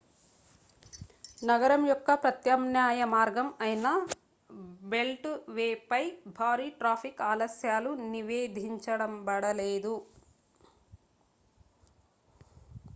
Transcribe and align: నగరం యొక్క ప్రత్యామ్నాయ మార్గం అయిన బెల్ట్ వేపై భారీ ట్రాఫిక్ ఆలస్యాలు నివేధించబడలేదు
నగరం 1.41 1.81
యొక్క 1.87 2.13
ప్రత్యామ్నాయ 2.23 3.03
మార్గం 3.11 3.49
అయిన 3.61 3.87
బెల్ట్ 4.85 5.27
వేపై 5.51 6.01
భారీ 6.39 6.67
ట్రాఫిక్ 6.79 7.21
ఆలస్యాలు 7.27 7.91
నివేధించబడలేదు 8.09 9.95